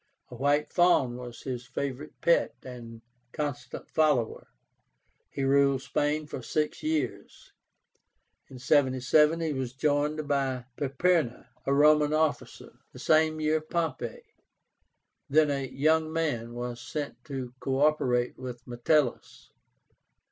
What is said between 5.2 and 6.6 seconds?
He ruled Spain for